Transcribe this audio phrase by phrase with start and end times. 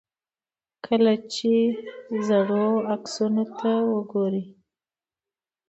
[0.85, 1.53] کله چې
[2.25, 3.71] زاړو عکسونو ته
[4.11, 4.45] ګورئ.